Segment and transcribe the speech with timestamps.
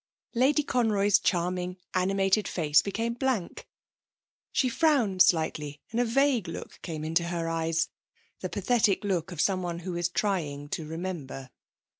[0.33, 3.67] Lady Conroy's charming, animated face became blank.
[4.51, 7.87] She frowned slightly, and a vague look came into her eyes
[8.39, 11.51] the pathetic look of someone who is trying to remember.